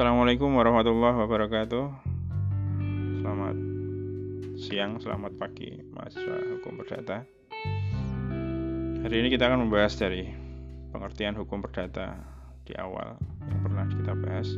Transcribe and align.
Assalamualaikum 0.00 0.56
warahmatullahi 0.56 1.12
wabarakatuh. 1.12 1.84
Selamat 3.20 3.56
siang, 4.56 4.96
selamat 4.96 5.36
pagi, 5.36 5.76
mahasiswa 5.92 6.40
hukum 6.56 6.80
perdata. 6.80 7.28
Hari 9.04 9.12
ini 9.20 9.28
kita 9.28 9.52
akan 9.52 9.68
membahas 9.68 10.00
dari 10.00 10.24
pengertian 10.96 11.36
hukum 11.36 11.60
perdata 11.60 12.16
di 12.64 12.72
awal 12.80 13.20
yang 13.44 13.60
pernah 13.60 13.84
kita 13.92 14.16
bahas. 14.16 14.48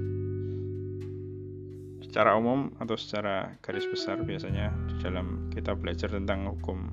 Secara 2.07 2.39
umum 2.39 2.71
atau 2.79 2.95
secara 2.95 3.59
garis 3.67 3.91
besar 3.91 4.23
biasanya 4.23 4.71
di 4.95 5.03
dalam 5.03 5.51
kita 5.51 5.75
belajar 5.75 6.15
tentang 6.15 6.55
hukum 6.55 6.87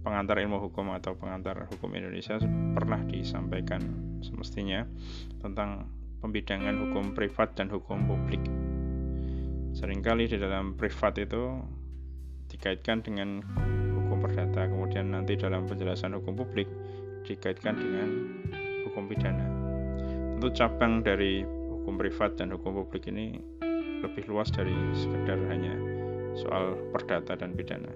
pengantar 0.00 0.40
ilmu 0.40 0.64
hukum 0.64 0.96
atau 0.96 1.12
pengantar 1.12 1.68
hukum 1.68 1.92
Indonesia 1.92 2.40
pernah 2.72 3.04
disampaikan 3.04 3.84
semestinya 4.24 4.88
tentang 5.44 5.92
pembidangan 6.20 6.74
hukum 6.88 7.12
privat 7.12 7.54
dan 7.56 7.68
hukum 7.68 8.04
publik. 8.08 8.42
Seringkali 9.76 10.24
di 10.30 10.36
dalam 10.40 10.72
privat 10.74 11.20
itu 11.20 11.60
dikaitkan 12.48 13.04
dengan 13.04 13.44
hukum 14.00 14.18
perdata, 14.22 14.70
kemudian 14.70 15.12
nanti 15.12 15.36
dalam 15.36 15.68
penjelasan 15.68 16.16
hukum 16.16 16.38
publik 16.38 16.70
dikaitkan 17.26 17.76
dengan 17.76 18.08
hukum 18.88 19.10
pidana. 19.10 19.46
Tentu 20.36 20.48
cabang 20.56 21.04
dari 21.04 21.44
hukum 21.44 22.00
privat 22.00 22.38
dan 22.40 22.54
hukum 22.54 22.84
publik 22.84 23.08
ini 23.10 23.36
lebih 24.00 24.28
luas 24.28 24.48
dari 24.52 24.72
sekedar 24.94 25.40
hanya 25.48 25.74
soal 26.36 26.76
perdata 26.92 27.34
dan 27.36 27.56
pidana. 27.56 27.90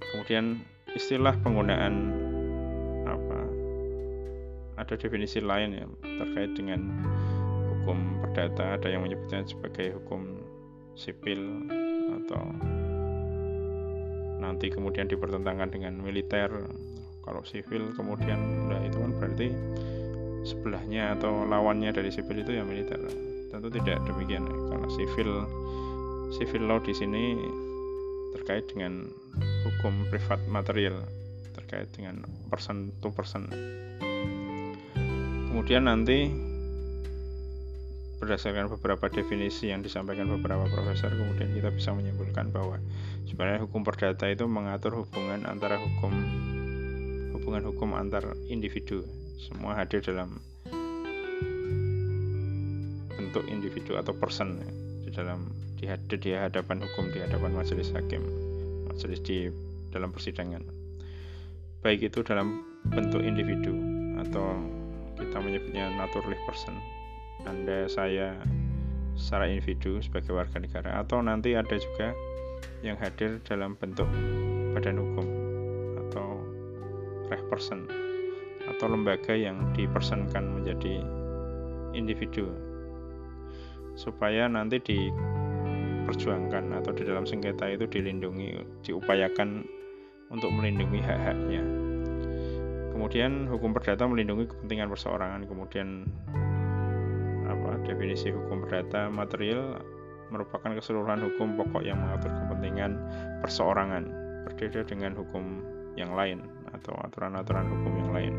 Kemudian 0.00 0.62
istilah 0.94 1.36
penggunaan 1.42 2.10
ada 4.80 4.96
definisi 4.96 5.44
lain 5.44 5.76
ya 5.76 5.86
terkait 6.00 6.56
dengan 6.56 6.80
hukum 7.68 8.24
perdata 8.24 8.80
ada 8.80 8.88
yang 8.88 9.04
menyebutnya 9.04 9.44
sebagai 9.44 10.00
hukum 10.00 10.40
sipil 10.96 11.68
atau 12.24 12.42
nanti 14.40 14.72
kemudian 14.72 15.06
dipertentangkan 15.06 15.68
dengan 15.68 16.00
militer. 16.00 16.48
Kalau 17.20 17.44
sipil 17.44 17.92
kemudian 17.94 18.72
nah 18.72 18.80
itu 18.80 18.96
kan 18.96 19.12
berarti 19.20 19.48
sebelahnya 20.42 21.14
atau 21.20 21.44
lawannya 21.44 21.92
dari 21.92 22.08
sipil 22.08 22.40
itu 22.40 22.56
ya 22.56 22.64
militer. 22.64 22.98
Tentu 23.52 23.68
tidak 23.68 24.00
demikian 24.08 24.48
karena 24.48 24.88
sipil 24.88 25.30
civil 26.32 26.64
law 26.64 26.80
di 26.80 26.96
sini 26.96 27.36
terkait 28.38 28.64
dengan 28.70 29.10
hukum 29.66 30.06
privat 30.08 30.40
material 30.48 31.02
terkait 31.52 31.90
dengan 31.90 32.22
person 32.48 32.94
to 33.02 33.10
person 33.10 33.50
kemudian 35.50 35.90
nanti 35.90 36.30
berdasarkan 38.22 38.70
beberapa 38.70 39.10
definisi 39.10 39.72
yang 39.74 39.82
disampaikan 39.82 40.30
beberapa 40.30 40.68
profesor 40.70 41.10
kemudian 41.10 41.50
kita 41.56 41.74
bisa 41.74 41.90
menyimpulkan 41.90 42.54
bahwa 42.54 42.78
sebenarnya 43.26 43.66
hukum 43.66 43.82
perdata 43.82 44.28
itu 44.30 44.46
mengatur 44.46 45.02
hubungan 45.02 45.48
antara 45.48 45.80
hukum 45.80 46.12
hubungan 47.40 47.64
hukum 47.72 47.96
antar 47.96 48.36
individu. 48.52 49.02
Semua 49.40 49.72
hadir 49.80 50.04
dalam 50.04 50.36
bentuk 53.16 53.42
individu 53.48 53.96
atau 53.96 54.12
person 54.12 54.60
di 55.02 55.10
dalam 55.10 55.48
di, 55.80 55.88
di 56.20 56.30
hadapan 56.36 56.84
hukum 56.84 57.08
di 57.08 57.24
hadapan 57.24 57.56
majelis 57.56 57.88
hakim 57.96 58.20
majelis 58.86 59.24
di 59.24 59.48
dalam 59.88 60.12
persidangan. 60.12 60.60
Baik 61.80 62.12
itu 62.12 62.20
dalam 62.20 62.60
bentuk 62.92 63.24
individu 63.24 63.72
atau 64.20 64.79
kita 65.20 65.36
menyebutnya 65.38 65.92
naturally 65.94 66.40
person. 66.48 66.74
Anda, 67.44 67.88
saya 67.88 68.36
secara 69.20 69.48
individu 69.52 70.00
sebagai 70.00 70.32
warga 70.32 70.56
negara 70.56 71.04
atau 71.04 71.20
nanti 71.20 71.52
ada 71.52 71.76
juga 71.76 72.16
yang 72.80 72.96
hadir 72.96 73.40
dalam 73.44 73.76
bentuk 73.76 74.08
badan 74.72 74.96
hukum 74.96 75.26
atau 76.08 76.40
reh 77.28 77.42
person 77.52 77.84
atau 78.68 78.86
lembaga 78.88 79.36
yang 79.36 79.60
dipersonkan 79.76 80.60
menjadi 80.60 81.04
individu 81.92 82.48
supaya 83.98 84.48
nanti 84.48 84.80
diperjuangkan 84.80 86.72
atau 86.80 86.92
di 86.96 87.02
dalam 87.04 87.28
sengketa 87.28 87.68
itu 87.68 87.84
dilindungi 87.90 88.56
diupayakan 88.86 89.66
untuk 90.30 90.48
melindungi 90.54 91.02
hak-haknya 91.02 91.89
kemudian 93.00 93.48
hukum 93.48 93.72
perdata 93.72 94.04
melindungi 94.04 94.52
kepentingan 94.52 94.92
perseorangan 94.92 95.48
kemudian 95.48 96.04
Definisi 97.90 98.30
hukum 98.30 98.62
perdata 98.62 99.10
material 99.10 99.82
merupakan 100.30 100.70
keseluruhan 100.78 101.26
hukum 101.26 101.58
pokok 101.58 101.82
yang 101.82 101.98
mengatur 101.98 102.30
kepentingan 102.30 103.02
perseorangan, 103.42 104.06
berbeda 104.46 104.86
dengan 104.86 105.18
hukum 105.18 105.58
yang 105.98 106.14
lain 106.14 106.46
atau 106.70 106.94
aturan-aturan 107.02 107.66
hukum 107.66 107.92
yang 107.98 108.10
lain. 108.14 108.34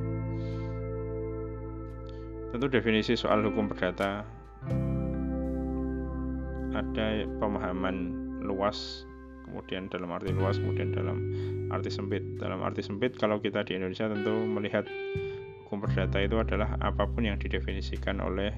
Tentu 2.55 2.71
definisi 2.71 3.19
soal 3.19 3.43
hukum 3.43 3.67
perdata 3.67 4.23
ada 6.71 7.07
pemahaman 7.43 7.97
luas, 8.47 9.03
kemudian 9.51 9.91
dalam 9.91 10.15
arti 10.15 10.31
luas, 10.31 10.63
kemudian 10.63 10.95
dalam 10.95 11.27
arti 11.71 11.89
sempit. 11.89 12.21
Dalam 12.37 12.59
arti 12.61 12.83
sempit, 12.83 13.15
kalau 13.15 13.39
kita 13.39 13.63
di 13.63 13.79
Indonesia 13.79 14.11
tentu 14.11 14.35
melihat 14.45 14.85
hukum 15.65 15.87
perdata 15.87 16.19
itu 16.19 16.35
adalah 16.35 16.75
apa 16.83 17.07
pun 17.07 17.23
yang 17.23 17.39
didefinisikan 17.39 18.19
oleh 18.19 18.51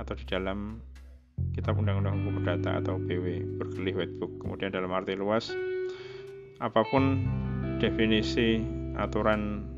atau 0.00 0.16
di 0.16 0.24
dalam 0.24 0.80
Kitab 1.52 1.76
Undang-Undang 1.76 2.22
Hukum 2.22 2.32
Perdata 2.40 2.80
atau 2.80 2.96
BW 2.96 3.58
Berkeley 3.60 3.92
Whitebook. 3.92 4.40
Kemudian 4.40 4.72
dalam 4.72 4.88
arti 4.94 5.12
luas, 5.12 5.52
apa 6.62 6.80
pun 6.88 7.20
definisi 7.76 8.62
aturan 8.96 9.68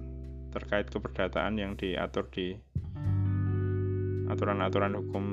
terkait 0.54 0.86
keperdataan 0.86 1.58
yang 1.58 1.74
diatur 1.74 2.30
di 2.30 2.54
aturan-aturan 4.30 4.94
hukum 4.94 5.24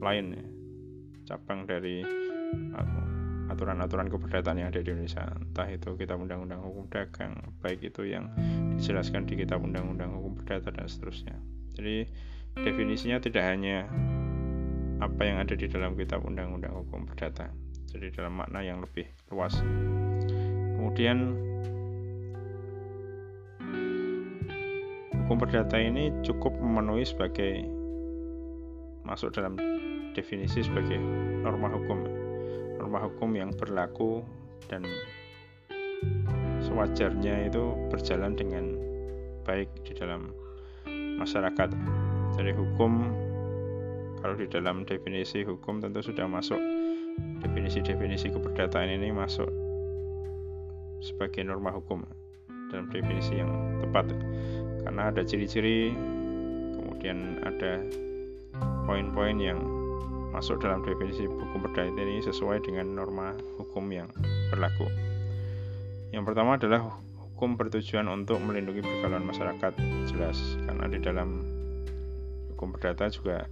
lain 0.00 0.34
ya, 0.34 0.44
cabang 1.28 1.68
dari 1.68 2.02
aturan-aturan 3.52 4.08
keperdataan 4.08 4.58
yang 4.64 4.68
ada 4.72 4.80
di 4.80 4.90
Indonesia. 4.90 5.28
Entah 5.28 5.68
itu 5.68 5.94
kitab 5.94 6.18
undang-undang 6.18 6.64
hukum 6.64 6.88
dagang 6.88 7.54
baik 7.60 7.84
itu 7.84 8.08
yang 8.08 8.32
dijelaskan 8.76 9.28
di 9.28 9.36
kitab 9.38 9.60
undang-undang 9.60 10.16
hukum 10.16 10.40
perdata 10.40 10.72
dan 10.72 10.88
seterusnya. 10.88 11.36
Jadi 11.76 12.08
definisinya 12.58 13.20
tidak 13.20 13.44
hanya 13.48 13.88
apa 15.02 15.22
yang 15.26 15.42
ada 15.42 15.54
di 15.58 15.66
dalam 15.66 15.98
kitab 15.98 16.22
undang-undang 16.22 16.72
hukum 16.78 17.04
perdata 17.08 17.50
jadi 17.92 18.08
dalam 18.14 18.40
makna 18.40 18.64
yang 18.64 18.80
lebih 18.80 19.04
luas. 19.28 19.52
Kemudian 20.78 21.36
hukum 25.22 25.36
perdata 25.36 25.76
ini 25.76 26.08
cukup 26.24 26.56
memenuhi 26.56 27.04
sebagai 27.04 27.68
masuk 29.04 29.34
dalam 29.36 29.58
definisi 30.16 30.64
sebagai 30.64 30.96
norma 31.44 31.68
hukum 31.68 32.04
norma 32.92 33.08
hukum 33.08 33.32
yang 33.32 33.48
berlaku 33.56 34.20
dan 34.68 34.84
sewajarnya 36.60 37.48
itu 37.48 37.72
berjalan 37.88 38.36
dengan 38.36 38.76
baik 39.48 39.72
di 39.80 39.96
dalam 39.96 40.28
masyarakat. 41.16 41.72
Jadi 42.36 42.52
hukum 42.52 43.08
kalau 44.20 44.36
di 44.36 44.44
dalam 44.44 44.84
definisi 44.84 45.40
hukum 45.40 45.80
tentu 45.80 46.04
sudah 46.04 46.28
masuk. 46.28 46.60
Definisi-definisi 47.40 48.28
keperdataan 48.28 48.92
ini 49.00 49.08
masuk 49.08 49.48
sebagai 51.00 51.48
norma 51.48 51.72
hukum 51.72 52.04
dalam 52.68 52.92
definisi 52.92 53.40
yang 53.40 53.80
tepat. 53.80 54.12
Karena 54.84 55.08
ada 55.08 55.24
ciri-ciri 55.24 55.96
kemudian 56.76 57.40
ada 57.40 57.80
poin-poin 58.84 59.40
yang 59.40 59.81
masuk 60.32 60.64
dalam 60.64 60.80
definisi 60.82 61.28
hukum 61.28 61.60
perdata 61.60 61.92
ini 61.92 62.24
sesuai 62.24 62.64
dengan 62.64 62.96
norma 62.96 63.36
hukum 63.60 63.84
yang 63.92 64.08
berlaku. 64.48 64.88
Yang 66.10 66.24
pertama 66.32 66.56
adalah 66.56 66.96
hukum 67.20 67.60
bertujuan 67.60 68.08
untuk 68.08 68.40
melindungi 68.40 68.80
pergaulan 68.80 69.28
masyarakat 69.28 69.72
jelas 70.08 70.56
karena 70.64 70.88
di 70.88 70.98
dalam 71.04 71.28
hukum 72.52 72.72
perdata 72.72 73.12
juga 73.12 73.44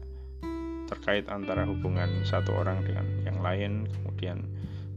terkait 0.90 1.30
antara 1.30 1.62
hubungan 1.68 2.08
satu 2.26 2.50
orang 2.56 2.82
dengan 2.82 3.06
yang 3.22 3.38
lain, 3.38 3.72
kemudian 3.86 4.42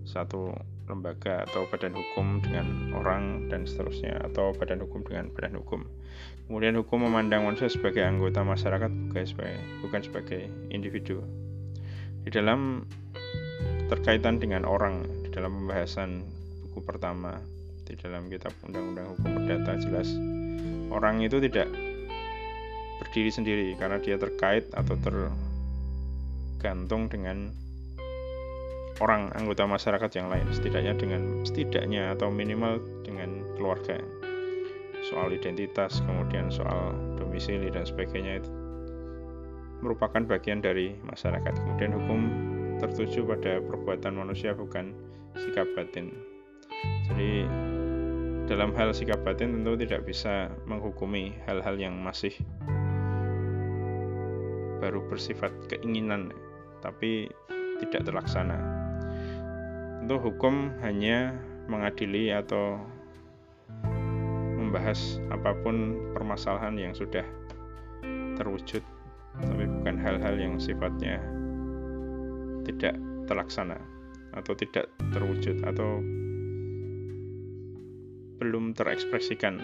satu 0.04 0.56
lembaga 0.90 1.48
atau 1.48 1.64
badan 1.72 1.96
hukum 1.96 2.44
dengan 2.44 2.92
orang 2.98 3.48
dan 3.48 3.64
seterusnya 3.64 4.20
atau 4.20 4.52
badan 4.58 4.84
hukum 4.84 5.06
dengan 5.08 5.32
badan 5.32 5.56
hukum. 5.56 5.88
Kemudian 6.50 6.76
hukum 6.76 7.08
memandang 7.08 7.48
manusia 7.48 7.72
sebagai 7.72 8.04
anggota 8.04 8.44
masyarakat 8.44 8.92
bukan 9.10 9.24
sebagai 9.24 9.58
bukan 9.80 10.02
sebagai 10.04 10.42
individu. 10.74 11.24
Di 12.24 12.30
dalam 12.31 12.84
terkaitan 13.92 14.40
dengan 14.40 14.64
orang 14.64 15.04
di 15.24 15.30
dalam 15.30 15.64
pembahasan 15.64 16.24
buku 16.66 16.80
pertama 16.81 17.38
di 17.84 17.94
dalam 18.00 18.31
kitab 18.31 18.56
Undang-Undang 18.64 19.08
Hukum 19.14 19.30
Perdata 19.38 19.75
jelas 19.78 20.10
orang 20.90 21.20
itu 21.20 21.38
tidak 21.44 21.68
berdiri 23.04 23.30
sendiri 23.30 23.68
karena 23.75 24.00
dia 24.00 24.16
terkait 24.16 24.72
atau 24.72 24.96
ter 24.98 25.14
bergantung 26.64 27.12
dengan 27.12 27.52
orang 29.04 29.28
anggota 29.36 29.68
masyarakat 29.68 30.16
yang 30.16 30.31
lain 30.31 30.48
setidaknya 30.48 30.96
dengan 30.96 31.44
setidaknya 31.44 32.16
atau 32.16 32.31
minimal 32.31 32.80
dengan 33.04 33.44
keluarga. 33.60 34.00
Soal 35.12 35.36
identitas 35.36 36.00
kemudian 36.08 36.48
soal 36.48 36.96
domisili 37.20 37.68
dan 37.68 37.84
sebagainya 37.84 38.40
itu 38.40 38.62
merupakan 39.84 40.24
bagian 40.24 40.64
dari 40.64 40.96
masyarakat. 41.04 41.54
Kemudian 41.60 41.92
hukum 42.00 42.22
tertuju 42.80 43.28
pada 43.28 43.60
perbuatan 43.60 44.16
manusia 44.16 44.56
bukan 44.56 44.96
sikap 45.36 45.68
batin. 45.76 46.16
Jadi 47.12 47.44
dalam 48.48 48.72
hal 48.76 48.96
sikap 48.96 49.20
batin 49.28 49.60
tentu 49.60 49.76
tidak 49.76 50.08
bisa 50.08 50.52
menghukumi 50.68 51.36
hal-hal 51.44 51.76
yang 51.76 52.00
masih 52.00 52.32
baru 54.84 55.04
bersifat 55.08 55.52
keinginan 55.72 56.32
tapi 56.84 57.32
tidak 57.84 58.08
terlaksana. 58.08 58.60
Tentu 60.04 60.20
hukum 60.20 60.76
hanya 60.84 61.32
mengadili 61.72 62.36
atau 62.36 62.84
membahas 64.60 65.24
apa 65.32 65.56
pun 65.64 65.96
permasalahan 66.12 66.76
yang 66.76 66.92
sudah 66.92 67.24
terwujud 68.36 68.84
tapi 69.42 69.66
bukan 69.66 69.98
hal-hal 69.98 70.36
yang 70.38 70.62
sifatnya 70.62 71.18
tidak 72.70 72.96
terlaksana 73.26 73.80
atau 74.34 74.54
tidak 74.58 74.90
terwujud 75.14 75.62
atau 75.66 76.02
belum 78.42 78.76
terekspresikan. 78.76 79.62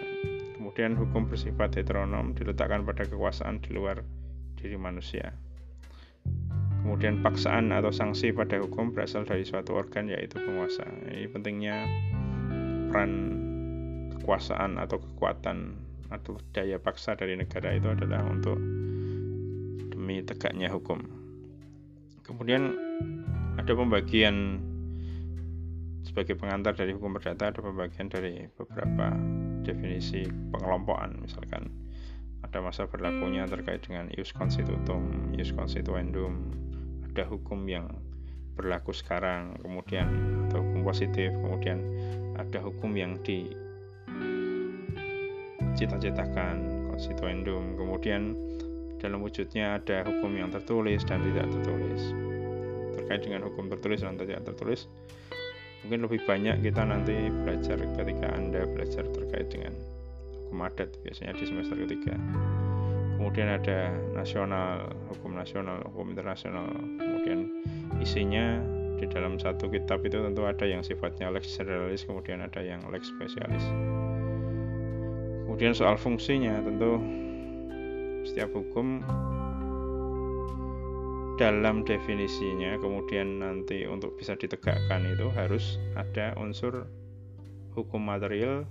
Kemudian 0.55 0.95
hukum 0.95 1.27
bersifat 1.27 1.75
heteronom 1.75 2.37
diletakkan 2.37 2.85
pada 2.85 3.03
kekuasaan 3.03 3.59
di 3.59 3.75
luar 3.75 4.05
diri 4.55 4.77
manusia. 4.79 5.33
Kemudian 6.79 7.19
paksaan 7.19 7.75
atau 7.75 7.91
sanksi 7.91 8.31
pada 8.31 8.59
hukum 8.63 8.95
berasal 8.95 9.27
dari 9.27 9.43
suatu 9.43 9.75
organ 9.75 10.07
yaitu 10.07 10.39
penguasa. 10.39 10.87
Ini 11.11 11.27
pentingnya 11.27 11.75
peran 12.87 13.11
kekuasaan 14.15 14.79
atau 14.79 14.97
kekuatan 15.03 15.75
atau 16.09 16.39
daya 16.55 16.79
paksa 16.81 17.13
dari 17.13 17.37
negara 17.37 17.75
itu 17.75 17.85
adalah 17.91 18.25
untuk 18.25 18.57
demi 20.09 20.25
tegaknya 20.25 20.73
hukum. 20.73 21.05
Kemudian 22.25 22.73
ada 23.61 23.69
pembagian 23.77 24.57
sebagai 26.01 26.33
pengantar 26.33 26.73
dari 26.73 26.97
hukum 26.97 27.13
perdata 27.13 27.53
ada 27.53 27.61
pembagian 27.61 28.09
dari 28.09 28.49
beberapa 28.57 29.13
definisi 29.61 30.25
pengelompokan 30.49 31.21
misalkan 31.21 31.69
ada 32.41 32.57
masa 32.57 32.89
berlakunya 32.89 33.45
terkait 33.45 33.85
dengan 33.85 34.09
ius 34.17 34.33
constitutum, 34.33 35.29
ius 35.37 35.53
constituendum, 35.53 36.41
ada 37.13 37.29
hukum 37.29 37.69
yang 37.69 37.93
berlaku 38.57 38.89
sekarang, 38.89 39.61
kemudian 39.61 40.09
atau 40.49 40.65
hukum 40.65 40.81
positif, 40.89 41.29
kemudian 41.37 41.85
ada 42.33 42.57
hukum 42.65 42.97
yang 42.97 43.21
di 43.21 43.53
cita-citakan 45.77 46.89
constituendum, 46.89 47.77
kemudian 47.77 48.33
dalam 48.99 49.23
wujudnya 49.23 49.79
ada 49.79 50.03
hukum 50.05 50.35
yang 50.35 50.51
tertulis 50.51 51.01
dan 51.07 51.23
tidak 51.23 51.47
tertulis. 51.49 52.13
Terkait 52.99 53.21
dengan 53.25 53.47
hukum 53.47 53.71
tertulis 53.71 54.03
dan 54.03 54.19
tidak 54.19 54.43
tertulis, 54.45 54.85
mungkin 55.81 56.05
lebih 56.05 56.21
banyak 56.27 56.61
kita 56.61 56.83
nanti 56.83 57.31
belajar 57.43 57.79
ketika 57.79 58.27
Anda 58.35 58.67
belajar 58.67 59.07
terkait 59.15 59.47
dengan 59.49 59.73
hukum 60.45 60.61
adat 60.67 60.93
biasanya 61.01 61.33
di 61.39 61.45
semester 61.47 61.79
ketiga. 61.87 62.13
Kemudian 63.19 63.51
ada 63.51 63.91
nasional 64.15 64.91
hukum 65.11 65.35
nasional 65.35 65.83
hukum 65.91 66.15
internasional. 66.15 66.71
Kemudian 66.99 67.51
isinya 67.99 68.59
di 68.99 69.07
dalam 69.07 69.39
satu 69.39 69.71
kitab 69.71 70.03
itu 70.03 70.19
tentu 70.19 70.43
ada 70.43 70.67
yang 70.67 70.83
sifatnya 70.83 71.31
lex 71.31 71.55
generalis 71.55 72.03
kemudian 72.03 72.43
ada 72.43 72.59
yang 72.59 72.83
lex 72.91 73.07
spesialis. 73.15 73.63
Kemudian 75.47 75.75
soal 75.75 75.95
fungsinya 75.99 76.63
tentu 76.63 76.99
setiap 78.29 78.53
hukum 78.53 79.01
dalam 81.41 81.81
definisinya 81.81 82.77
kemudian 82.77 83.41
nanti 83.41 83.89
untuk 83.89 84.13
bisa 84.19 84.37
ditegakkan 84.37 85.07
itu 85.09 85.31
harus 85.33 85.81
ada 85.97 86.37
unsur 86.37 86.85
hukum 87.73 88.05
material 88.05 88.69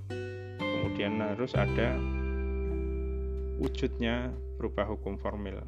kemudian 0.78 1.18
harus 1.18 1.56
ada 1.58 1.98
wujudnya 3.58 4.30
berupa 4.56 4.86
hukum 4.86 5.18
formil. 5.18 5.58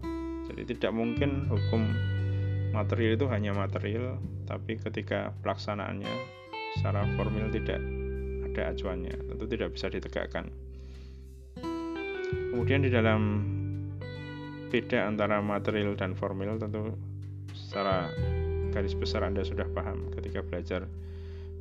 Jadi 0.50 0.74
tidak 0.74 0.94
mungkin 0.94 1.46
hukum 1.50 1.82
material 2.70 3.18
itu 3.18 3.26
hanya 3.30 3.54
material, 3.54 4.18
tapi 4.46 4.78
ketika 4.78 5.34
pelaksanaannya 5.42 6.10
secara 6.78 7.06
formil 7.18 7.50
tidak 7.50 7.78
ada 8.50 8.74
acuannya, 8.74 9.14
tentu 9.30 9.44
tidak 9.46 9.74
bisa 9.74 9.86
ditegakkan. 9.90 10.50
Kemudian 12.50 12.82
di 12.82 12.90
dalam 12.90 13.20
beda 14.70 15.10
antara 15.10 15.42
material 15.42 15.98
dan 15.98 16.14
formil 16.14 16.56
tentu 16.56 16.94
secara 17.52 18.06
garis 18.70 18.94
besar 18.94 19.26
Anda 19.26 19.42
sudah 19.42 19.66
paham 19.74 20.14
ketika 20.14 20.46
belajar 20.46 20.86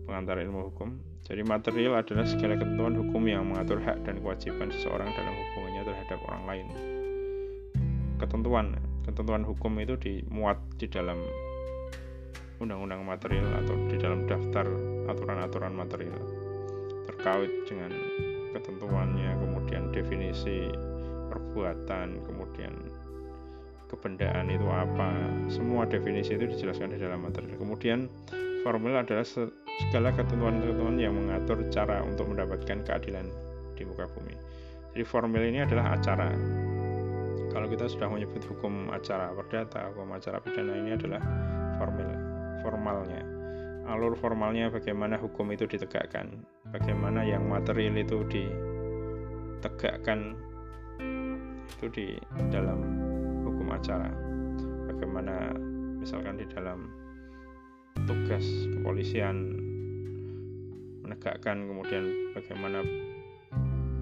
pengantar 0.05 0.37
ilmu 0.45 0.69
hukum 0.69 1.09
jadi 1.29 1.45
material 1.45 1.93
adalah 2.01 2.25
segala 2.25 2.57
ketentuan 2.57 2.97
hukum 2.97 3.21
yang 3.29 3.45
mengatur 3.45 3.77
hak 3.85 4.01
dan 4.01 4.17
kewajiban 4.17 4.73
seseorang 4.73 5.13
dalam 5.13 5.29
hubungannya 5.29 5.85
terhadap 5.85 6.19
orang 6.25 6.43
lain. 6.49 6.67
Ketentuan, 8.17 8.73
ketentuan 9.05 9.45
hukum 9.45 9.77
itu 9.77 9.93
dimuat 10.01 10.57
di 10.81 10.89
dalam 10.89 11.21
undang-undang 12.57 13.05
material 13.05 13.45
atau 13.61 13.77
di 13.93 14.01
dalam 14.01 14.25
daftar 14.25 14.65
aturan-aturan 15.05 15.71
material 15.77 16.17
terkait 17.05 17.53
dengan 17.69 17.93
ketentuannya, 18.57 19.29
kemudian 19.37 19.93
definisi 19.93 20.65
perbuatan, 21.29 22.25
kemudian 22.25 22.73
kebendaan 23.89 24.53
itu 24.53 24.69
apa, 24.69 25.09
semua 25.49 25.89
definisi 25.89 26.37
itu 26.37 26.45
dijelaskan 26.45 26.93
di 26.93 27.01
dalam 27.01 27.25
material. 27.25 27.57
Kemudian 27.57 28.05
formil 28.61 28.93
adalah 28.93 29.25
segala 29.25 30.13
ketentuan-ketentuan 30.13 31.01
yang 31.01 31.17
mengatur 31.17 31.57
cara 31.73 32.05
untuk 32.05 32.29
mendapatkan 32.29 32.85
keadilan 32.85 33.25
di 33.73 33.81
muka 33.87 34.05
bumi. 34.13 34.35
Jadi 34.93 35.03
formil 35.05 35.43
ini 35.49 35.65
adalah 35.65 35.97
acara. 35.97 36.29
Kalau 37.49 37.65
kita 37.65 37.89
sudah 37.89 38.13
menyebut 38.13 38.45
hukum 38.45 38.93
acara 38.93 39.33
perdata, 39.33 39.89
hukum 39.95 40.13
acara 40.13 40.37
pidana 40.37 40.77
ini 40.77 40.93
adalah 40.93 41.21
formil, 41.81 42.09
formalnya. 42.61 43.25
Alur 43.89 44.13
formalnya 44.13 44.69
bagaimana 44.69 45.17
hukum 45.17 45.49
itu 45.49 45.65
ditegakkan, 45.65 46.45
bagaimana 46.69 47.25
yang 47.25 47.49
material 47.49 47.97
itu 47.97 48.21
ditegakkan 48.29 50.37
itu 51.79 51.87
di 51.95 52.07
dalam 52.51 52.98
acara. 53.71 54.09
Bagaimana 54.89 55.53
misalkan 55.99 56.39
di 56.39 56.47
dalam 56.49 56.89
tugas 58.07 58.45
kepolisian 58.73 59.59
menegakkan 61.03 61.67
kemudian 61.67 62.33
bagaimana 62.37 62.85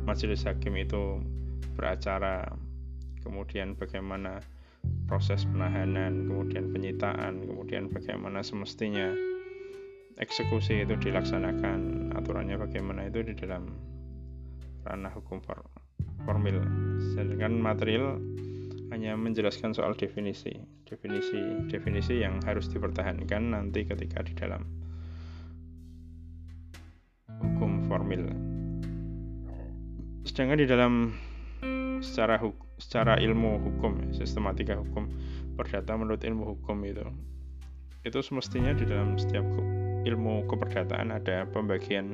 majelis 0.08 0.48
hakim 0.48 0.80
itu 0.80 1.20
beracara 1.76 2.48
kemudian 3.24 3.76
bagaimana 3.76 4.40
proses 5.08 5.44
penahanan 5.48 6.28
kemudian 6.28 6.72
penyitaan 6.72 7.44
kemudian 7.44 7.92
bagaimana 7.92 8.40
semestinya 8.44 9.12
eksekusi 10.20 10.88
itu 10.88 10.96
dilaksanakan 11.00 12.12
aturannya 12.16 12.56
bagaimana 12.56 13.08
itu 13.08 13.24
di 13.24 13.34
dalam 13.36 13.72
ranah 14.88 15.12
hukum 15.12 15.44
formil 16.24 16.64
sedangkan 17.14 17.60
material 17.60 18.20
hanya 18.94 19.20
menjelaskan 19.20 19.75
soal 19.75 19.94
definisi 19.94 20.56
definisi 20.88 21.67
definisi 21.67 22.24
yang 22.24 22.39
harus 22.48 22.72
dipertahankan 22.72 23.51
nanti 23.51 23.84
ketika 23.84 24.24
di 24.24 24.34
dalam 24.36 24.63
formil. 27.88 28.29
Sedangkan 30.27 30.60
di 30.60 30.67
dalam 30.67 30.94
secara 32.03 32.38
huk, 32.38 32.53
secara 32.77 33.17
ilmu 33.17 33.58
hukum, 33.63 34.13
sistematika 34.13 34.77
hukum 34.77 35.10
perdata 35.58 35.98
menurut 35.98 36.22
ilmu 36.22 36.53
hukum 36.53 36.77
itu, 36.86 37.01
itu 38.06 38.20
semestinya 38.22 38.75
di 38.75 38.86
dalam 38.86 39.17
setiap 39.17 39.48
ilmu 40.06 40.46
keperdataan 40.46 41.10
ada 41.10 41.50
pembagian 41.50 42.13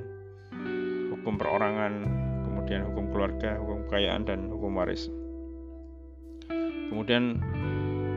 hukum 1.12 1.36
perorangan, 1.36 2.08
kemudian 2.48 2.88
hukum 2.88 3.12
keluarga, 3.12 3.60
hukum 3.60 3.84
kekayaan, 3.90 4.24
dan 4.24 4.48
hukum 4.48 4.80
waris. 4.80 5.12
Kemudian 6.94 7.42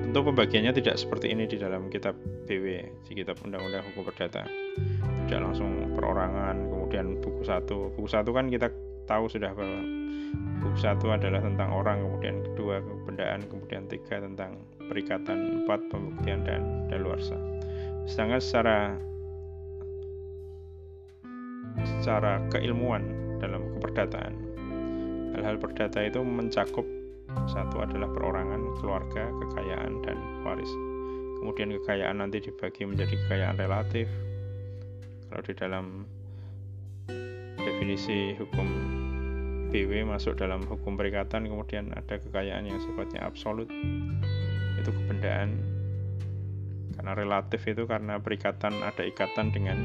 tentu 0.05 0.21
pembagiannya 0.21 0.77
tidak 0.77 1.01
seperti 1.01 1.33
ini 1.33 1.49
di 1.49 1.57
dalam 1.57 1.89
kitab 1.89 2.13
BW, 2.45 2.67
di 3.09 3.13
kitab 3.17 3.41
Undang-Undang 3.41 3.89
Hukum 3.89 4.05
Perdata 4.05 4.45
tidak 5.27 5.41
langsung 5.43 5.97
perorangan 5.97 6.71
kemudian 6.71 7.19
buku 7.19 7.43
satu 7.43 7.91
buku 7.99 8.07
satu 8.07 8.31
kan 8.31 8.47
kita 8.47 8.71
tahu 9.11 9.27
sudah 9.27 9.51
bahwa 9.51 9.83
buku 10.63 10.79
satu 10.79 11.11
adalah 11.11 11.43
tentang 11.43 11.75
orang 11.75 11.99
kemudian 12.05 12.47
kedua 12.53 12.79
kebendaan 12.79 13.41
kemudian 13.51 13.83
tiga 13.91 14.23
tentang 14.23 14.61
perikatan, 14.87 15.65
empat 15.65 15.81
pembuktian 15.91 16.47
dan 16.47 16.87
daluarsa. 16.87 17.35
Sedangkan 18.07 18.39
secara 18.39 18.79
secara 21.83 22.39
keilmuan 22.55 23.03
dalam 23.43 23.67
keperdataan, 23.79 24.33
hal-hal 25.35 25.59
perdata 25.59 26.07
itu 26.07 26.23
mencakup 26.23 26.87
satu 27.45 27.85
adalah 27.85 28.09
perorangan, 28.09 28.81
keluarga, 28.81 29.29
kekayaan, 29.45 30.01
dan 30.01 30.17
waris. 30.43 30.73
Kemudian 31.41 31.77
kekayaan 31.81 32.19
nanti 32.25 32.41
dibagi 32.41 32.89
menjadi 32.89 33.13
kekayaan 33.13 33.57
relatif. 33.61 34.09
Kalau 35.29 35.43
di 35.45 35.55
dalam 35.55 35.87
definisi 37.61 38.33
hukum 38.41 38.69
BW 39.69 40.09
masuk 40.09 40.41
dalam 40.41 40.65
hukum 40.65 40.97
perikatan, 40.97 41.45
kemudian 41.45 41.93
ada 41.93 42.17
kekayaan 42.17 42.65
yang 42.65 42.81
sifatnya 42.81 43.23
absolut. 43.23 43.69
Itu 44.81 44.91
kebendaan. 44.91 45.61
Karena 46.97 47.13
relatif 47.13 47.63
itu 47.69 47.85
karena 47.85 48.17
perikatan 48.17 48.81
ada 48.81 49.05
ikatan 49.05 49.53
dengan 49.53 49.79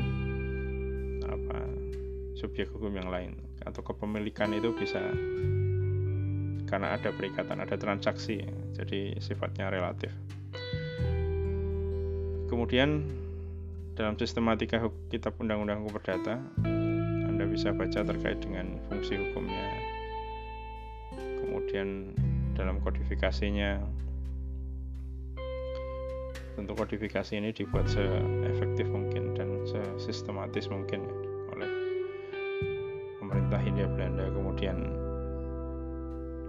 apa 1.28 1.68
subjek 2.40 2.72
hukum 2.72 2.96
yang 2.96 3.12
lain 3.12 3.36
atau 3.68 3.84
kepemilikan 3.86 4.56
itu 4.56 4.74
bisa 4.74 5.12
karena 6.72 6.96
ada 6.96 7.12
perikatan, 7.12 7.60
ada 7.60 7.76
transaksi, 7.76 8.48
jadi 8.80 9.20
sifatnya 9.20 9.68
relatif. 9.68 10.10
Kemudian 12.48 13.12
dalam 14.00 14.16
sistematika 14.16 14.80
kitab 15.12 15.36
undang-undang 15.44 15.84
hukum 15.84 16.00
perdata, 16.00 16.40
Anda 17.28 17.44
bisa 17.44 17.76
baca 17.76 18.08
terkait 18.08 18.40
dengan 18.40 18.80
fungsi 18.88 19.20
hukumnya. 19.20 19.68
Kemudian 21.44 22.16
dalam 22.56 22.80
kodifikasinya, 22.80 23.84
tentu 26.56 26.72
kodifikasi 26.72 27.36
ini 27.36 27.52
dibuat 27.52 27.92
seefektif 27.92 28.88
mungkin 28.88 29.36
dan 29.36 29.64
sesistematis 29.68 30.72
mungkin 30.72 31.04
oleh 31.52 31.72
pemerintah 33.20 33.60
Hindia 33.60 33.92
Belanda. 33.92 34.28
Kemudian 34.32 35.01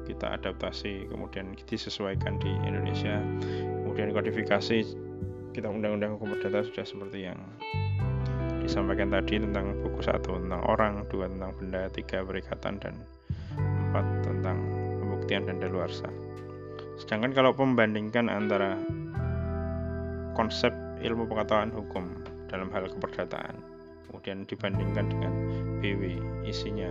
kita 0.07 0.37
adaptasi 0.39 1.09
kemudian 1.11 1.55
disesuaikan 1.67 2.39
di 2.43 2.51
Indonesia. 2.67 3.21
Kemudian 3.83 4.11
kodifikasi 4.13 4.79
kita 5.53 5.69
undang-undang 5.69 6.17
hukum 6.17 6.33
perdata 6.33 6.65
sudah 6.65 6.85
seperti 6.85 7.29
yang 7.29 7.37
disampaikan 8.63 9.11
tadi 9.11 9.43
tentang 9.43 9.75
buku 9.83 10.01
satu 10.01 10.39
tentang 10.39 10.63
orang 10.65 11.03
dua 11.11 11.27
tentang 11.27 11.53
benda 11.59 11.91
tiga 11.91 12.23
perikatan 12.23 12.79
dan 12.79 12.95
empat 13.59 14.07
tentang 14.23 14.57
pembuktian 15.03 15.45
dan 15.51 15.59
daluarsa 15.59 16.09
sedangkan 16.97 17.35
kalau 17.35 17.51
membandingkan 17.59 18.31
antara 18.31 18.79
konsep 20.39 20.71
ilmu 21.03 21.27
pengetahuan 21.27 21.75
hukum 21.75 22.07
dalam 22.47 22.71
hal 22.71 22.87
keperdataan 22.87 23.59
kemudian 24.09 24.47
dibandingkan 24.47 25.11
dengan 25.11 25.33
BW 25.83 26.23
isinya 26.47 26.89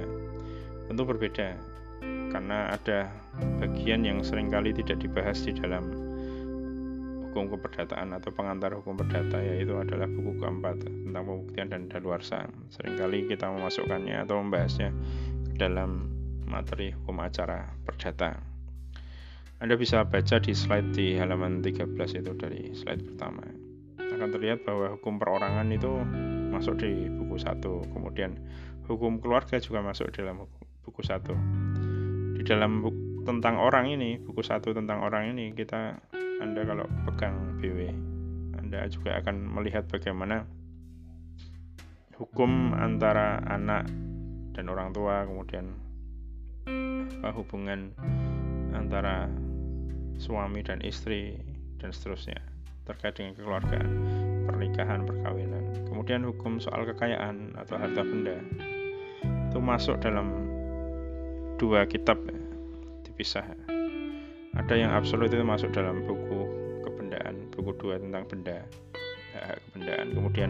tentu 0.92 1.08
berbeda 1.08 1.56
karena 2.32 2.72
ada 2.72 3.12
bagian 3.60 4.08
yang 4.08 4.24
sering 4.24 4.48
kali 4.48 4.72
tidak 4.72 5.04
dibahas 5.04 5.44
di 5.44 5.52
dalam 5.52 5.84
hukum 7.32 7.48
keperdataan 7.48 8.12
atau 8.12 8.32
pengantar 8.36 8.76
hukum 8.76 9.00
perdata 9.00 9.40
yaitu 9.40 9.72
adalah 9.80 10.08
buku 10.08 10.36
keempat 10.40 10.84
tentang 10.84 11.24
pembuktian 11.24 11.68
dan 11.72 11.88
daluarsa. 11.88 12.48
Seringkali 12.76 13.32
kita 13.32 13.48
memasukkannya 13.52 14.20
atau 14.28 14.44
membahasnya 14.44 14.92
ke 15.48 15.54
dalam 15.56 16.12
materi 16.48 16.92
hukum 16.92 17.24
acara 17.24 17.72
perdata. 17.88 18.36
Anda 19.64 19.78
bisa 19.78 20.04
baca 20.04 20.42
di 20.42 20.52
slide 20.52 20.92
di 20.92 21.16
halaman 21.16 21.64
13 21.64 21.96
itu 22.20 22.32
dari 22.36 22.76
slide 22.76 23.14
pertama. 23.14 23.46
Akan 23.96 24.28
terlihat 24.34 24.68
bahwa 24.68 25.00
hukum 25.00 25.16
perorangan 25.16 25.72
itu 25.72 26.04
masuk 26.52 26.84
di 26.84 27.08
buku 27.08 27.40
satu, 27.40 27.80
kemudian 27.96 28.36
hukum 28.92 29.24
keluarga 29.24 29.56
juga 29.62 29.80
masuk 29.80 30.12
dalam 30.12 30.44
buku 30.84 31.00
satu 31.06 31.32
di 32.42 32.50
dalam 32.50 32.82
buku 32.82 33.22
tentang 33.22 33.62
orang 33.62 33.86
ini 33.94 34.18
buku 34.18 34.42
satu 34.42 34.74
tentang 34.74 35.06
orang 35.06 35.30
ini 35.30 35.54
kita 35.54 35.94
anda 36.42 36.66
kalau 36.66 36.90
pegang 37.06 37.62
BW 37.62 37.94
anda 38.58 38.82
juga 38.90 39.22
akan 39.22 39.46
melihat 39.46 39.86
bagaimana 39.86 40.50
hukum 42.18 42.74
antara 42.74 43.46
anak 43.46 43.86
dan 44.58 44.74
orang 44.74 44.90
tua 44.90 45.22
kemudian 45.30 45.70
apa 47.22 47.30
hubungan 47.38 47.94
antara 48.74 49.30
suami 50.18 50.66
dan 50.66 50.82
istri 50.82 51.38
dan 51.78 51.94
seterusnya 51.94 52.42
terkait 52.90 53.22
dengan 53.22 53.38
keluargaan 53.38 53.90
pernikahan 54.50 55.06
perkawinan. 55.06 55.86
Kemudian 55.86 56.26
hukum 56.26 56.58
soal 56.58 56.90
kekayaan 56.90 57.54
atau 57.54 57.78
harta 57.78 58.02
benda 58.02 58.42
itu 59.22 59.60
masuk 59.62 60.02
dalam 60.02 60.51
dua 61.62 61.86
kitab 61.86 62.18
ya, 62.26 62.34
dipisah. 63.06 63.46
Ada 64.58 64.74
yang 64.74 64.90
absolut 64.98 65.30
itu 65.30 65.46
masuk 65.46 65.70
dalam 65.70 66.02
buku 66.10 66.50
kebendaan, 66.82 67.54
buku 67.54 67.78
dua 67.78 68.02
tentang 68.02 68.26
benda, 68.26 68.66
hak 69.38 69.62
kebendaan. 69.70 70.18
Kemudian 70.18 70.50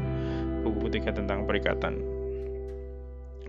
buku 0.63 0.88
ketiga 0.88 1.12
tentang 1.12 1.44
perikatan. 1.44 2.00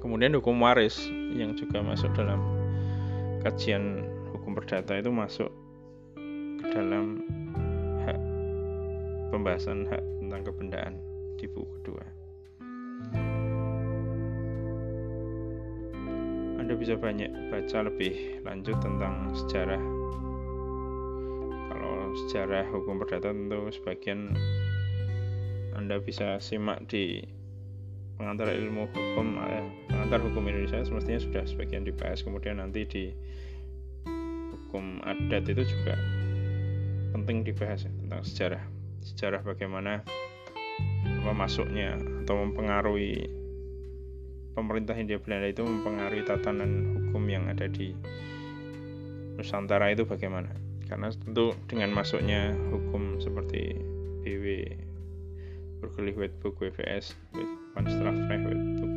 Kemudian 0.03 0.35
hukum 0.35 0.59
waris 0.59 1.07
yang 1.39 1.55
juga 1.55 1.79
masuk 1.87 2.11
dalam 2.19 2.43
kajian 3.47 4.11
hukum 4.35 4.59
perdata 4.59 4.99
itu 4.99 5.15
masuk 5.15 5.47
ke 6.59 6.67
dalam 6.75 7.23
hak 8.03 8.19
pembahasan 9.31 9.87
hak 9.87 10.03
tentang 10.19 10.43
kebendaan 10.43 10.99
di 11.39 11.47
buku 11.47 11.71
kedua. 11.79 12.03
Anda 16.73 16.89
bisa 16.89 16.97
banyak 16.97 17.53
baca 17.53 17.85
lebih 17.85 18.41
lanjut 18.49 18.81
tentang 18.81 19.29
sejarah. 19.37 19.77
Kalau 21.69 22.17
sejarah 22.25 22.65
hukum 22.73 22.97
perdata 22.97 23.29
tentu 23.29 23.69
sebagian 23.77 24.33
Anda 25.77 26.01
bisa 26.01 26.41
simak 26.41 26.89
di 26.89 27.21
pengantar 28.17 28.57
ilmu 28.57 28.89
hukum 28.89 29.37
eh, 29.53 29.69
pengantar 29.93 30.25
hukum 30.25 30.49
Indonesia 30.49 30.81
semestinya 30.81 31.21
sudah 31.21 31.45
sebagian 31.45 31.85
dibahas 31.85 32.25
kemudian 32.25 32.57
nanti 32.57 32.89
di 32.89 33.05
hukum 34.57 35.05
adat 35.05 35.53
itu 35.53 35.77
juga 35.77 35.93
penting 37.13 37.45
dibahas 37.45 37.85
tentang 37.85 38.25
sejarah 38.25 38.65
sejarah 39.05 39.45
bagaimana 39.45 40.01
apa 41.21 41.33
masuknya 41.37 42.01
atau 42.25 42.49
mempengaruhi 42.49 43.42
pemerintah 44.53 44.97
Hindia 44.97 45.19
Belanda 45.21 45.49
itu 45.49 45.63
mempengaruhi 45.65 46.25
tatanan 46.25 46.99
hukum 46.99 47.25
yang 47.29 47.49
ada 47.49 47.69
di 47.69 47.97
Nusantara 49.37 49.89
itu 49.93 50.05
bagaimana? 50.05 50.53
Karena 50.87 51.09
tentu 51.09 51.57
dengan 51.67 51.93
masuknya 51.97 52.53
hukum 52.69 53.17
seperti 53.17 53.81
BW, 54.23 54.77
Burgerlich 55.81 56.21
Wetboek, 56.21 56.61
WVS, 56.61 57.17
Strafrecht, 57.73 58.45
Wetboek, 58.45 58.93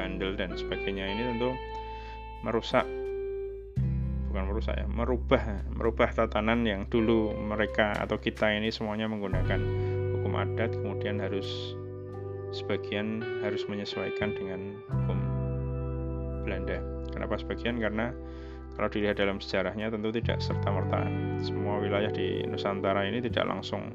Bandel 0.00 0.32
dan 0.32 0.56
sebagainya 0.56 1.12
ini 1.12 1.22
tentu 1.36 1.52
merusak 2.40 2.88
bukan 4.32 4.48
merusak 4.48 4.80
ya, 4.80 4.86
merubah 4.88 5.42
merubah 5.74 6.08
tatanan 6.14 6.64
yang 6.64 6.88
dulu 6.88 7.36
mereka 7.36 7.92
atau 7.98 8.16
kita 8.16 8.48
ini 8.54 8.72
semuanya 8.72 9.10
menggunakan 9.12 9.60
hukum 10.16 10.40
adat 10.40 10.72
kemudian 10.72 11.20
harus 11.20 11.76
sebagian 12.50 13.22
harus 13.42 13.66
menyesuaikan 13.70 14.34
dengan 14.34 14.78
hukum 14.90 15.18
Belanda. 16.46 16.82
Kenapa 17.10 17.38
sebagian? 17.38 17.78
Karena 17.78 18.10
kalau 18.74 18.88
dilihat 18.90 19.18
dalam 19.18 19.42
sejarahnya 19.42 19.90
tentu 19.90 20.08
tidak 20.14 20.38
serta-merta 20.40 21.04
semua 21.42 21.82
wilayah 21.82 22.10
di 22.10 22.42
Nusantara 22.46 23.06
ini 23.06 23.20
tidak 23.20 23.46
langsung 23.50 23.92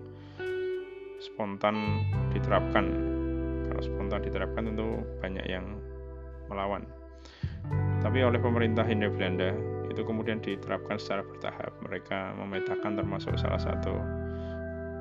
spontan 1.20 2.06
diterapkan. 2.32 2.86
Kalau 3.72 3.82
spontan 3.82 4.22
diterapkan 4.24 4.64
tentu 4.72 5.04
banyak 5.20 5.46
yang 5.48 5.66
melawan. 6.52 6.86
Tapi 8.06 8.22
oleh 8.22 8.38
pemerintah 8.38 8.86
Hindia 8.86 9.10
Belanda 9.10 9.50
itu 9.90 10.06
kemudian 10.06 10.38
diterapkan 10.44 11.02
secara 11.02 11.26
bertahap. 11.26 11.74
Mereka 11.82 12.38
memetakan 12.38 12.94
termasuk 13.00 13.34
salah 13.42 13.58
satu 13.58 13.96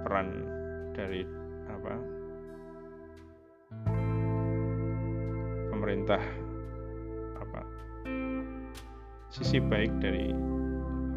peran 0.06 0.48
dari 0.96 1.26
apa 1.68 2.13
pemerintah 5.84 6.24
apa 7.36 7.60
sisi 9.28 9.60
baik 9.60 10.00
dari 10.00 10.32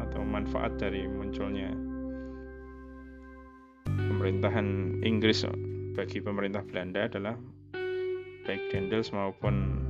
atau 0.04 0.20
manfaat 0.20 0.76
dari 0.76 1.08
munculnya 1.08 1.72
pemerintahan 3.88 5.00
Inggris 5.08 5.48
bagi 5.96 6.20
pemerintah 6.20 6.60
Belanda 6.68 7.08
adalah 7.08 7.40
baik 8.44 8.68
Dendels 8.68 9.08
maupun 9.16 9.80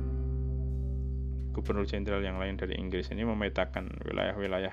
gubernur 1.51 1.83
jenderal 1.83 2.23
yang 2.23 2.39
lain 2.39 2.55
dari 2.55 2.79
Inggris 2.79 3.11
ini 3.11 3.27
memetakan 3.27 3.91
wilayah-wilayah. 4.07 4.71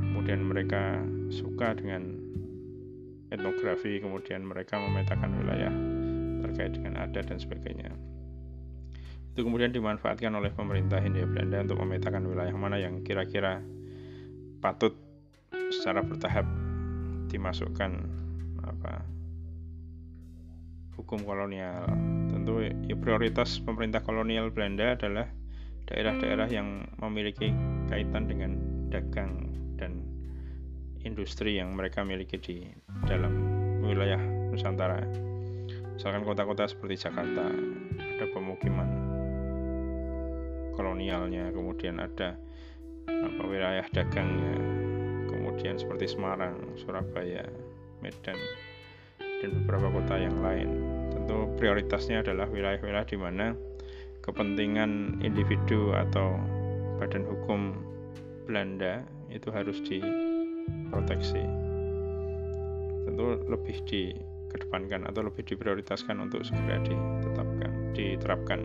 Kemudian 0.00 0.48
mereka 0.48 0.96
suka 1.28 1.76
dengan 1.76 2.16
etnografi 3.28 4.00
kemudian 4.00 4.48
mereka 4.48 4.80
memetakan 4.80 5.44
wilayah 5.44 5.72
terkait 6.40 6.72
dengan 6.72 7.04
adat 7.04 7.28
dan 7.28 7.36
sebagainya 7.36 7.92
itu 9.30 9.46
kemudian 9.46 9.70
dimanfaatkan 9.70 10.34
oleh 10.34 10.50
pemerintah 10.50 10.98
Hindia 10.98 11.24
Belanda 11.24 11.62
untuk 11.62 11.78
memetakan 11.86 12.26
wilayah 12.26 12.54
mana 12.54 12.82
yang 12.82 13.06
kira-kira 13.06 13.62
patut 14.58 14.98
secara 15.70 16.02
bertahap 16.02 16.44
dimasukkan 17.30 17.90
apa 18.66 19.06
hukum 20.98 21.22
kolonial 21.22 21.86
tentu 22.28 22.66
ya, 22.66 22.96
prioritas 22.98 23.62
pemerintah 23.62 24.02
kolonial 24.02 24.50
Belanda 24.50 24.98
adalah 24.98 25.30
daerah-daerah 25.86 26.46
yang 26.50 26.86
memiliki 27.02 27.54
kaitan 27.90 28.26
dengan 28.30 28.58
dagang 28.90 29.50
dan 29.78 30.02
industri 31.02 31.58
yang 31.58 31.74
mereka 31.74 32.06
miliki 32.06 32.36
di 32.38 32.56
dalam 33.08 33.32
wilayah 33.82 34.20
Nusantara. 34.50 35.02
Misalkan 35.96 36.22
kota-kota 36.22 36.68
seperti 36.70 37.08
Jakarta, 37.08 37.50
ada 37.98 38.26
pemukiman 38.30 39.09
kolonialnya, 40.80 41.52
kemudian 41.52 42.00
ada 42.00 42.40
apa 43.04 43.42
wilayah 43.44 43.84
dagangnya, 43.92 44.56
kemudian 45.28 45.76
seperti 45.76 46.16
Semarang, 46.16 46.56
Surabaya, 46.80 47.44
Medan, 48.00 48.40
dan 49.20 49.50
beberapa 49.60 49.92
kota 49.92 50.16
yang 50.16 50.40
lain. 50.40 50.80
Tentu 51.12 51.52
prioritasnya 51.60 52.24
adalah 52.24 52.48
wilayah-wilayah 52.48 53.04
di 53.04 53.18
mana 53.20 53.52
kepentingan 54.24 55.20
individu 55.20 55.92
atau 55.92 56.40
badan 56.96 57.28
hukum 57.28 57.76
Belanda 58.48 59.04
itu 59.28 59.52
harus 59.52 59.78
di 59.84 60.00
proteksi 60.92 61.40
tentu 63.06 63.40
lebih 63.48 63.80
dikedepankan 63.88 65.08
atau 65.08 65.24
lebih 65.24 65.46
diprioritaskan 65.48 66.20
untuk 66.20 66.44
segera 66.44 66.76
ditetapkan 66.84 67.72
diterapkan 67.96 68.60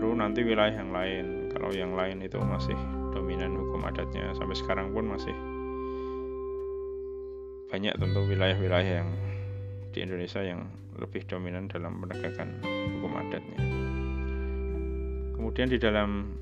baru 0.00 0.16
nanti 0.16 0.40
wilayah 0.40 0.80
yang 0.80 0.96
lain 0.96 1.52
kalau 1.52 1.68
yang 1.76 1.92
lain 1.92 2.24
itu 2.24 2.40
masih 2.40 2.72
dominan 3.12 3.52
hukum 3.52 3.84
adatnya 3.84 4.32
sampai 4.32 4.56
sekarang 4.56 4.96
pun 4.96 5.12
masih 5.12 5.36
banyak 7.68 7.92
tentu 8.00 8.24
wilayah-wilayah 8.24 9.04
yang 9.04 9.12
di 9.92 10.00
Indonesia 10.00 10.40
yang 10.40 10.72
lebih 10.96 11.28
dominan 11.28 11.68
dalam 11.68 12.00
menegakkan 12.00 12.48
hukum 12.96 13.12
adatnya. 13.12 13.60
Kemudian 15.36 15.68
di 15.68 15.76
dalam 15.76 16.32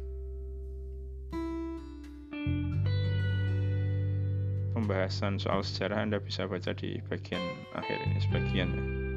pembahasan 4.70 5.42
soal 5.42 5.66
sejarah 5.66 6.06
Anda 6.06 6.22
bisa 6.22 6.46
baca 6.46 6.70
di 6.78 7.02
bagian 7.10 7.42
akhir 7.74 8.06
ini 8.06 8.18
sebagian 8.22 8.70
ya. 8.70 9.07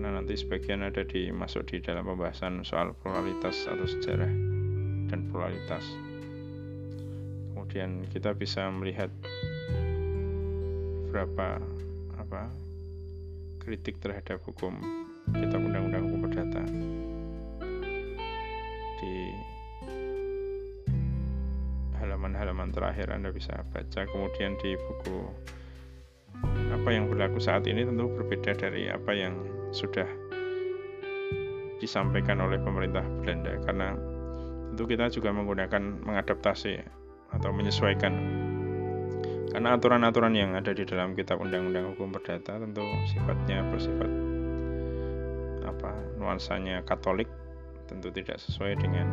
Karena 0.00 0.16
nanti 0.16 0.32
sebagian 0.32 0.80
ada 0.80 1.04
di 1.04 1.28
masuk 1.28 1.68
di 1.68 1.76
dalam 1.84 2.08
pembahasan 2.08 2.64
soal 2.64 2.96
pluralitas 3.04 3.68
atau 3.68 3.84
sejarah 3.84 4.32
dan 5.12 5.28
pluralitas. 5.28 5.84
Kemudian 7.52 8.08
kita 8.08 8.32
bisa 8.32 8.64
melihat 8.72 9.12
berapa 11.12 11.60
apa 12.16 12.48
kritik 13.60 14.00
terhadap 14.00 14.40
hukum. 14.48 14.80
Kitab 15.36 15.60
undang-undang 15.68 16.08
hukum 16.08 16.20
perdata. 16.24 16.64
Di 19.04 19.36
halaman-halaman 22.00 22.72
terakhir 22.72 23.12
Anda 23.12 23.36
bisa 23.36 23.52
baca. 23.68 24.08
Kemudian 24.08 24.56
di 24.64 24.80
buku 24.80 25.28
apa 26.72 26.88
yang 26.88 27.04
berlaku 27.12 27.36
saat 27.36 27.68
ini 27.68 27.84
tentu 27.84 28.08
berbeda 28.08 28.56
dari 28.56 28.88
apa 28.88 29.12
yang 29.12 29.59
sudah 29.70 30.06
disampaikan 31.80 32.38
oleh 32.44 32.60
pemerintah 32.60 33.02
Belanda. 33.24 33.56
Karena 33.64 33.96
tentu 34.70 34.84
kita 34.86 35.08
juga 35.10 35.32
menggunakan 35.32 36.04
mengadaptasi 36.04 36.84
atau 37.34 37.50
menyesuaikan. 37.50 38.12
Karena 39.50 39.74
aturan-aturan 39.74 40.36
yang 40.36 40.54
ada 40.54 40.70
di 40.70 40.86
dalam 40.86 41.18
kitab 41.18 41.42
undang-undang 41.42 41.90
hukum 41.94 42.14
perdata 42.14 42.62
tentu 42.62 42.86
sifatnya 43.10 43.66
bersifat 43.66 44.06
apa 45.66 45.90
nuansanya 46.22 46.86
Katolik 46.86 47.26
tentu 47.90 48.14
tidak 48.14 48.38
sesuai 48.38 48.78
dengan 48.78 49.10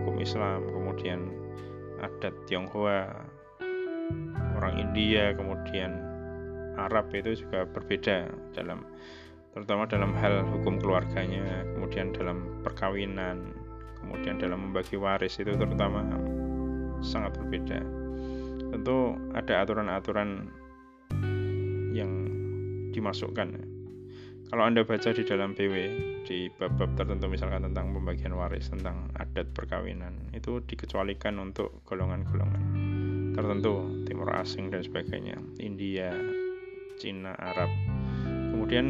hukum 0.00 0.16
Islam. 0.24 0.64
Kemudian 0.72 1.20
adat 2.00 2.32
Tionghoa, 2.48 3.12
orang 4.56 4.74
India, 4.80 5.36
kemudian 5.36 6.00
Arab 6.80 7.12
itu 7.12 7.44
juga 7.44 7.68
berbeda 7.68 8.32
dalam 8.56 8.88
terutama 9.52 9.84
dalam 9.88 10.16
hal 10.16 10.44
hukum 10.48 10.80
keluarganya, 10.80 11.64
kemudian 11.76 12.12
dalam 12.16 12.60
perkawinan, 12.64 13.52
kemudian 14.00 14.40
dalam 14.40 14.72
membagi 14.72 14.96
waris 14.96 15.36
itu 15.38 15.52
terutama 15.52 16.04
sangat 17.04 17.36
berbeda. 17.36 17.80
Tentu 18.72 19.16
ada 19.36 19.54
aturan-aturan 19.64 20.48
yang 21.92 22.12
dimasukkan 22.96 23.72
kalau 24.52 24.68
Anda 24.68 24.84
baca 24.84 25.16
di 25.16 25.24
dalam 25.24 25.56
BW 25.56 25.74
di 26.28 26.52
bab-bab 26.60 26.92
tertentu 26.92 27.24
misalkan 27.24 27.64
tentang 27.64 27.88
pembagian 27.96 28.36
waris, 28.36 28.68
tentang 28.68 29.08
adat 29.16 29.48
perkawinan, 29.56 30.28
itu 30.36 30.60
dikecualikan 30.68 31.40
untuk 31.40 31.80
golongan-golongan 31.88 32.62
tertentu, 33.32 34.04
Timur 34.04 34.28
Asing 34.28 34.68
dan 34.68 34.84
sebagainya, 34.84 35.40
India, 35.56 36.12
Cina, 37.00 37.32
Arab. 37.40 37.72
Kemudian 38.52 38.86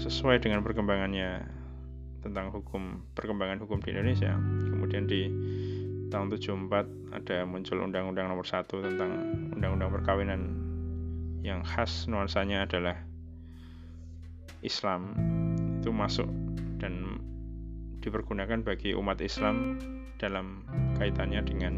sesuai 0.00 0.40
dengan 0.40 0.64
perkembangannya 0.64 1.44
tentang 2.24 2.52
hukum 2.52 3.04
perkembangan 3.12 3.60
hukum 3.60 3.84
di 3.84 3.92
Indonesia, 3.92 4.32
kemudian 4.72 5.04
di 5.04 5.28
tahun 6.08 6.32
74 6.32 7.14
ada 7.14 7.44
muncul 7.44 7.84
undang-undang 7.84 8.26
nomor 8.32 8.44
1 8.44 8.66
tentang 8.66 9.10
undang-undang 9.54 9.90
perkawinan 9.92 10.40
yang 11.40 11.64
khas 11.64 12.08
nuansanya 12.08 12.64
adalah 12.64 12.96
Islam. 14.60 15.16
Itu 15.80 15.92
masuk 15.92 16.28
dan 16.80 17.20
dipergunakan 18.00 18.64
bagi 18.64 18.92
umat 18.96 19.20
Islam 19.20 19.80
dalam 20.20 20.64
kaitannya 21.00 21.40
dengan 21.44 21.74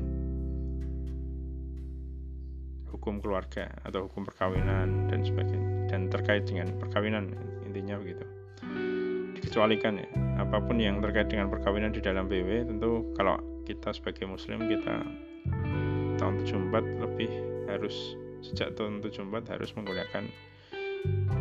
hukum 2.90 3.18
keluarga 3.22 3.70
atau 3.82 4.06
hukum 4.06 4.26
perkawinan 4.26 5.10
dan 5.10 5.22
sebagainya 5.22 5.90
dan 5.90 6.06
terkait 6.06 6.46
dengan 6.46 6.70
perkawinan 6.78 7.34
intinya 7.72 7.96
begitu 7.96 8.24
dikecualikan 9.40 9.98
ya 9.98 10.08
apa 10.38 10.60
pun 10.60 10.76
yang 10.76 11.00
terkait 11.00 11.32
dengan 11.32 11.48
perkawinan 11.48 11.90
di 11.90 12.04
dalam 12.04 12.28
BW 12.28 12.68
tentu 12.68 13.08
kalau 13.16 13.40
kita 13.64 13.96
sebagai 13.96 14.28
muslim 14.28 14.68
kita 14.68 15.02
tahun 16.20 16.44
74 16.44 17.02
lebih 17.02 17.30
harus 17.66 18.14
sejak 18.44 18.76
tahun 18.76 19.00
74 19.00 19.54
harus 19.56 19.70
menggunakan 19.74 20.24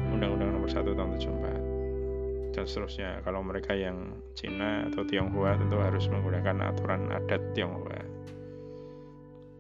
Undang-Undang 0.09 0.49
Nomor 0.57 0.69
1 0.69 0.81
Tahun 0.85 1.11
74 1.17 2.51
dan 2.51 2.65
seterusnya. 2.67 3.23
Kalau 3.23 3.41
mereka 3.41 3.73
yang 3.73 4.21
Cina 4.35 4.85
atau 4.91 5.07
Tionghoa 5.07 5.55
tentu 5.55 5.79
harus 5.79 6.05
menggunakan 6.11 6.67
aturan 6.67 7.09
adat 7.09 7.41
Tionghoa. 7.55 8.01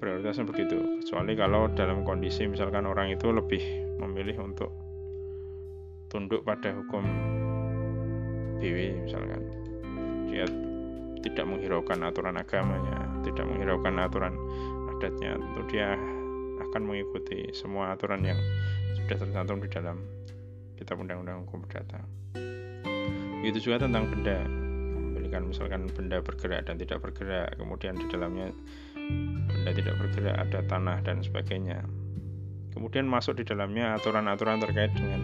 Prioritasnya 0.01 0.45
begitu. 0.49 1.01
Kecuali 1.05 1.33
kalau 1.37 1.69
dalam 1.71 2.01
kondisi 2.01 2.49
misalkan 2.49 2.89
orang 2.89 3.13
itu 3.13 3.29
lebih 3.29 3.61
memilih 4.01 4.41
untuk 4.41 4.73
tunduk 6.11 6.43
pada 6.43 6.75
hukum 6.75 7.07
BW 8.59 9.07
misalkan. 9.07 9.41
Dia 10.27 10.43
tidak 11.23 11.45
menghiraukan 11.47 12.03
aturan 12.03 12.35
agamanya, 12.35 12.99
tidak 13.23 13.47
menghiraukan 13.47 13.95
aturan 13.95 14.35
adatnya, 14.97 15.39
tentu 15.39 15.61
dia 15.71 15.95
akan 16.69 16.81
mengikuti 16.83 17.49
semua 17.55 17.95
aturan 17.95 18.21
yang 18.21 18.37
sudah 18.99 19.17
tercantum 19.17 19.63
di 19.63 19.69
dalam 19.71 19.97
kitab 20.75 20.99
undang-undang 20.99 21.47
hukum 21.47 21.63
perdata. 21.63 22.03
Itu 23.41 23.57
juga 23.57 23.81
tentang 23.81 24.11
benda, 24.11 24.45
memilihkan 24.45 25.49
misalkan 25.49 25.89
benda 25.89 26.21
bergerak 26.21 26.69
dan 26.69 26.77
tidak 26.77 27.01
bergerak, 27.01 27.55
kemudian 27.57 27.97
di 27.97 28.05
dalamnya 28.11 28.53
benda 29.49 29.71
tidak 29.73 29.95
bergerak, 29.97 30.35
ada 30.37 30.59
tanah 30.69 30.97
dan 31.01 31.23
sebagainya. 31.25 31.81
Kemudian 32.71 33.03
masuk 33.09 33.35
di 33.35 33.43
dalamnya 33.43 33.99
aturan-aturan 33.99 34.63
terkait 34.63 34.93
dengan 34.95 35.21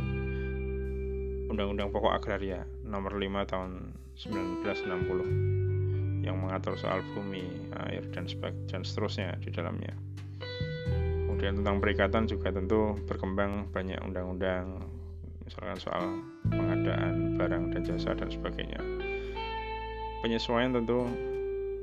Undang-Undang 1.48 1.96
Pokok 1.96 2.14
Agraria 2.14 2.68
nomor 2.84 3.16
5 3.16 3.24
tahun 3.48 3.96
1960 4.20 6.28
yang 6.28 6.44
mengatur 6.44 6.76
soal 6.76 7.00
bumi, 7.16 7.72
air 7.88 8.04
dan 8.12 8.28
dan 8.68 8.84
seterusnya 8.84 9.40
di 9.40 9.48
dalamnya. 9.54 9.96
Kemudian 11.24 11.64
tentang 11.64 11.80
perikatan 11.80 12.28
juga 12.28 12.52
tentu 12.52 13.00
berkembang 13.08 13.72
banyak 13.72 14.02
undang-undang 14.04 14.84
misalkan 15.48 15.80
soal 15.80 16.04
pengadaan 16.52 17.40
barang 17.40 17.72
dan 17.72 17.82
jasa 17.88 18.12
dan 18.12 18.28
sebagainya 18.28 18.84
penyesuaian 20.20 20.76
tentu 20.76 21.08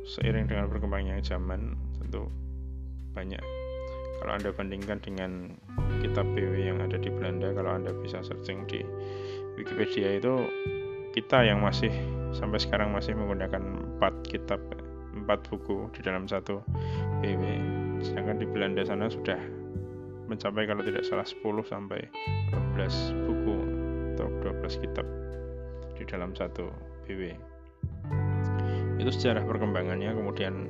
seiring 0.04 0.44
dengan 0.44 0.68
berkembangnya 0.68 1.16
zaman 1.24 1.72
tentu 1.96 2.28
banyak 3.16 3.40
kalau 4.20 4.32
anda 4.36 4.52
bandingkan 4.52 5.00
dengan 5.00 5.56
kitab 6.04 6.28
BW 6.36 6.60
yang 6.60 6.78
ada 6.84 7.00
di 7.00 7.08
Belanda 7.08 7.56
kalau 7.56 7.72
anda 7.72 7.96
bisa 8.04 8.20
searching 8.20 8.68
di 8.68 8.84
Wikipedia 9.54 10.18
itu 10.18 10.50
kita 11.14 11.46
yang 11.46 11.62
masih 11.62 11.90
sampai 12.34 12.58
sekarang 12.58 12.90
masih 12.90 13.14
menggunakan 13.14 13.62
empat 13.62 14.14
kitab 14.26 14.58
empat 15.14 15.46
buku 15.46 15.86
di 15.94 16.00
dalam 16.02 16.26
satu 16.26 16.58
BW 17.22 17.42
sedangkan 18.02 18.42
di 18.42 18.46
Belanda 18.50 18.82
sana 18.82 19.06
sudah 19.06 19.38
mencapai 20.26 20.66
kalau 20.66 20.82
tidak 20.82 21.06
salah 21.06 21.22
10 21.22 21.38
sampai 21.70 22.00
12 22.50 23.28
buku 23.30 23.56
atau 24.18 24.26
12 24.42 24.82
kitab 24.82 25.06
di 25.94 26.02
dalam 26.02 26.34
satu 26.34 26.66
BW 27.06 27.30
itu 28.98 29.10
sejarah 29.10 29.46
perkembangannya 29.46 30.10
kemudian 30.14 30.66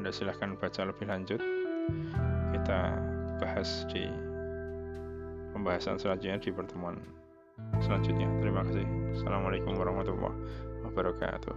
anda 0.00 0.16
silahkan 0.16 0.56
baca 0.56 0.88
lebih 0.88 1.12
lanjut. 1.12 1.44
Kita 2.56 2.80
bahas 3.36 3.84
di 3.92 4.08
pembahasan 5.52 6.00
selanjutnya 6.00 6.40
di 6.40 6.48
pertemuan 6.48 6.96
selanjutnya. 7.82 8.28
Terima 8.40 8.62
kasih. 8.66 8.86
Assalamualaikum 9.16 9.74
warahmatullahi 9.76 10.36
wabarakatuh 10.86 11.56